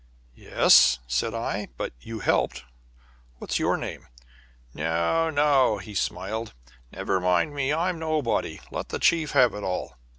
[0.33, 2.63] "Yes," said I, "but you helped.
[3.37, 4.07] What's your name?"
[4.73, 6.55] "No, no," he smiled;
[6.91, 7.71] "never mind me.
[7.71, 8.59] I'm nobody.
[8.71, 9.99] Let the chief have it all."